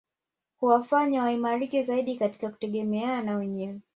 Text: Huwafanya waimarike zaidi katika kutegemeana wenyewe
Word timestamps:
Huwafanya 0.59 1.23
waimarike 1.23 1.83
zaidi 1.83 2.15
katika 2.17 2.49
kutegemeana 2.49 3.35
wenyewe 3.35 3.79